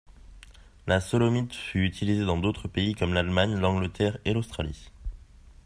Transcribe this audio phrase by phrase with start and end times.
[0.87, 4.89] La solomite fut utilisée dans d'autres pays comme l'Allemagne, l'Angleterre et l'Australie.